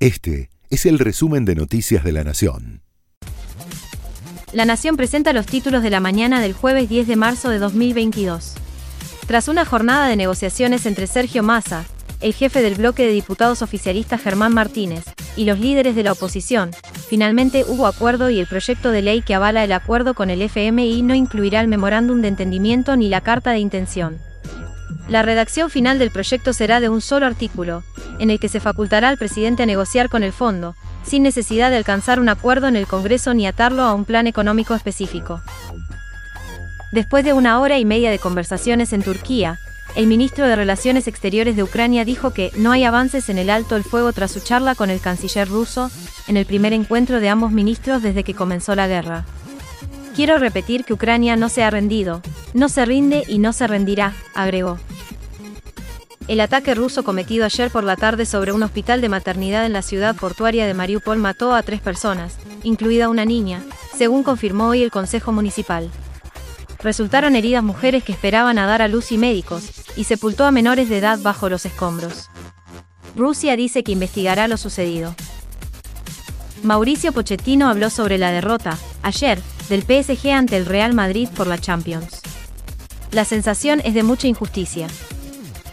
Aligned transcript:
Este 0.00 0.48
es 0.70 0.86
el 0.86 0.98
resumen 0.98 1.44
de 1.44 1.54
Noticias 1.54 2.02
de 2.02 2.12
la 2.12 2.24
Nación. 2.24 2.80
La 4.50 4.64
Nación 4.64 4.96
presenta 4.96 5.34
los 5.34 5.44
títulos 5.44 5.82
de 5.82 5.90
la 5.90 6.00
mañana 6.00 6.40
del 6.40 6.54
jueves 6.54 6.88
10 6.88 7.06
de 7.06 7.16
marzo 7.16 7.50
de 7.50 7.58
2022. 7.58 8.54
Tras 9.26 9.48
una 9.48 9.66
jornada 9.66 10.08
de 10.08 10.16
negociaciones 10.16 10.86
entre 10.86 11.06
Sergio 11.06 11.42
Massa, 11.42 11.84
el 12.22 12.32
jefe 12.32 12.62
del 12.62 12.76
bloque 12.76 13.04
de 13.04 13.12
diputados 13.12 13.60
oficialistas 13.60 14.22
Germán 14.22 14.54
Martínez, 14.54 15.04
y 15.36 15.44
los 15.44 15.60
líderes 15.60 15.94
de 15.94 16.02
la 16.02 16.12
oposición, 16.12 16.70
finalmente 17.10 17.66
hubo 17.68 17.86
acuerdo 17.86 18.30
y 18.30 18.40
el 18.40 18.46
proyecto 18.46 18.92
de 18.92 19.02
ley 19.02 19.20
que 19.20 19.34
avala 19.34 19.64
el 19.64 19.72
acuerdo 19.72 20.14
con 20.14 20.30
el 20.30 20.40
FMI 20.40 21.02
no 21.02 21.14
incluirá 21.14 21.60
el 21.60 21.68
memorándum 21.68 22.22
de 22.22 22.28
entendimiento 22.28 22.96
ni 22.96 23.10
la 23.10 23.20
carta 23.20 23.50
de 23.50 23.58
intención. 23.58 24.29
La 25.08 25.22
redacción 25.22 25.70
final 25.70 25.98
del 25.98 26.10
proyecto 26.10 26.52
será 26.52 26.80
de 26.80 26.88
un 26.88 27.00
solo 27.00 27.26
artículo, 27.26 27.82
en 28.18 28.30
el 28.30 28.38
que 28.38 28.48
se 28.48 28.60
facultará 28.60 29.08
al 29.08 29.18
presidente 29.18 29.64
a 29.64 29.66
negociar 29.66 30.08
con 30.08 30.22
el 30.22 30.32
fondo, 30.32 30.76
sin 31.02 31.22
necesidad 31.22 31.70
de 31.70 31.76
alcanzar 31.76 32.20
un 32.20 32.28
acuerdo 32.28 32.68
en 32.68 32.76
el 32.76 32.86
Congreso 32.86 33.34
ni 33.34 33.46
atarlo 33.46 33.82
a 33.82 33.94
un 33.94 34.04
plan 34.04 34.26
económico 34.26 34.74
específico. 34.74 35.42
Después 36.92 37.24
de 37.24 37.32
una 37.32 37.60
hora 37.60 37.78
y 37.78 37.84
media 37.84 38.10
de 38.10 38.18
conversaciones 38.18 38.92
en 38.92 39.02
Turquía, 39.02 39.58
el 39.96 40.06
ministro 40.06 40.46
de 40.46 40.54
Relaciones 40.54 41.08
Exteriores 41.08 41.56
de 41.56 41.64
Ucrania 41.64 42.04
dijo 42.04 42.32
que 42.32 42.52
no 42.56 42.70
hay 42.70 42.84
avances 42.84 43.28
en 43.28 43.38
el 43.38 43.50
alto 43.50 43.76
el 43.76 43.84
fuego 43.84 44.12
tras 44.12 44.30
su 44.30 44.40
charla 44.40 44.74
con 44.74 44.90
el 44.90 45.00
canciller 45.00 45.48
ruso, 45.48 45.90
en 46.28 46.36
el 46.36 46.46
primer 46.46 46.72
encuentro 46.72 47.20
de 47.20 47.28
ambos 47.28 47.50
ministros 47.50 48.02
desde 48.02 48.22
que 48.22 48.34
comenzó 48.34 48.76
la 48.76 48.86
guerra. 48.86 49.24
Quiero 50.14 50.38
repetir 50.38 50.84
que 50.84 50.92
Ucrania 50.92 51.36
no 51.36 51.48
se 51.48 51.62
ha 51.64 51.70
rendido, 51.70 52.22
no 52.54 52.68
se 52.68 52.84
rinde 52.84 53.24
y 53.26 53.38
no 53.38 53.52
se 53.52 53.66
rendirá, 53.66 54.14
agregó. 54.34 54.78
El 56.28 56.40
ataque 56.40 56.74
ruso 56.74 57.02
cometido 57.02 57.44
ayer 57.44 57.70
por 57.70 57.82
la 57.82 57.96
tarde 57.96 58.24
sobre 58.24 58.52
un 58.52 58.62
hospital 58.62 59.00
de 59.00 59.08
maternidad 59.08 59.66
en 59.66 59.72
la 59.72 59.82
ciudad 59.82 60.14
portuaria 60.14 60.66
de 60.66 60.74
Mariupol 60.74 61.18
mató 61.18 61.54
a 61.54 61.62
tres 61.62 61.80
personas, 61.80 62.36
incluida 62.62 63.08
una 63.08 63.24
niña, 63.24 63.64
según 63.96 64.22
confirmó 64.22 64.68
hoy 64.68 64.82
el 64.82 64.90
Consejo 64.92 65.32
Municipal. 65.32 65.90
Resultaron 66.78 67.36
heridas 67.36 67.64
mujeres 67.64 68.04
que 68.04 68.12
esperaban 68.12 68.58
a 68.58 68.66
dar 68.66 68.80
a 68.80 68.88
luz 68.88 69.12
y 69.12 69.18
médicos, 69.18 69.70
y 69.96 70.04
sepultó 70.04 70.44
a 70.44 70.52
menores 70.52 70.88
de 70.88 70.98
edad 70.98 71.18
bajo 71.20 71.48
los 71.48 71.66
escombros. 71.66 72.30
Rusia 73.16 73.56
dice 73.56 73.82
que 73.82 73.92
investigará 73.92 74.46
lo 74.46 74.56
sucedido. 74.56 75.14
Mauricio 76.62 77.12
Pochettino 77.12 77.68
habló 77.68 77.90
sobre 77.90 78.18
la 78.18 78.30
derrota, 78.30 78.78
ayer, 79.02 79.40
del 79.68 79.82
PSG 79.82 80.30
ante 80.30 80.56
el 80.56 80.66
Real 80.66 80.94
Madrid 80.94 81.28
por 81.34 81.46
la 81.46 81.58
Champions. 81.58 82.19
La 83.12 83.24
sensación 83.24 83.80
es 83.84 83.94
de 83.94 84.04
mucha 84.04 84.28
injusticia. 84.28 84.86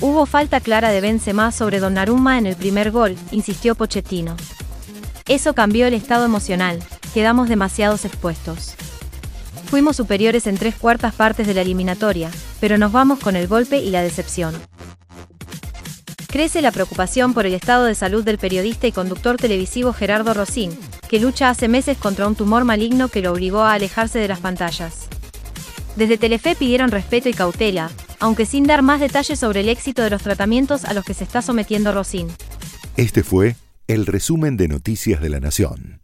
Hubo 0.00 0.26
falta 0.26 0.58
clara 0.58 0.90
de 0.90 1.00
Benzema 1.00 1.52
sobre 1.52 1.78
Donnarumma 1.78 2.38
en 2.38 2.46
el 2.46 2.56
primer 2.56 2.90
gol, 2.90 3.16
insistió 3.30 3.76
Pochettino. 3.76 4.36
Eso 5.28 5.54
cambió 5.54 5.86
el 5.86 5.94
estado 5.94 6.24
emocional, 6.24 6.82
quedamos 7.14 7.48
demasiados 7.48 8.04
expuestos. 8.04 8.74
Fuimos 9.66 9.94
superiores 9.96 10.48
en 10.48 10.58
tres 10.58 10.74
cuartas 10.74 11.14
partes 11.14 11.46
de 11.46 11.54
la 11.54 11.60
eliminatoria, 11.60 12.32
pero 12.58 12.78
nos 12.78 12.90
vamos 12.90 13.20
con 13.20 13.36
el 13.36 13.46
golpe 13.46 13.78
y 13.78 13.90
la 13.90 14.02
decepción. 14.02 14.52
Crece 16.26 16.62
la 16.62 16.72
preocupación 16.72 17.32
por 17.32 17.46
el 17.46 17.54
estado 17.54 17.84
de 17.84 17.94
salud 17.94 18.24
del 18.24 18.38
periodista 18.38 18.88
y 18.88 18.92
conductor 18.92 19.36
televisivo 19.36 19.92
Gerardo 19.92 20.34
Rosín, 20.34 20.76
que 21.08 21.20
lucha 21.20 21.48
hace 21.48 21.68
meses 21.68 21.96
contra 21.96 22.26
un 22.26 22.34
tumor 22.34 22.64
maligno 22.64 23.08
que 23.08 23.20
lo 23.20 23.30
obligó 23.30 23.62
a 23.62 23.74
alejarse 23.74 24.18
de 24.18 24.28
las 24.28 24.40
pantallas. 24.40 25.09
Desde 25.96 26.18
Telefe 26.18 26.54
pidieron 26.54 26.90
respeto 26.90 27.28
y 27.28 27.32
cautela, 27.32 27.90
aunque 28.18 28.46
sin 28.46 28.64
dar 28.64 28.82
más 28.82 29.00
detalles 29.00 29.38
sobre 29.38 29.60
el 29.60 29.68
éxito 29.68 30.02
de 30.02 30.10
los 30.10 30.22
tratamientos 30.22 30.84
a 30.84 30.94
los 30.94 31.04
que 31.04 31.14
se 31.14 31.24
está 31.24 31.42
sometiendo 31.42 31.92
Rosín. 31.92 32.28
Este 32.96 33.22
fue 33.22 33.56
el 33.86 34.06
resumen 34.06 34.56
de 34.56 34.68
Noticias 34.68 35.20
de 35.20 35.28
la 35.30 35.40
Nación. 35.40 35.99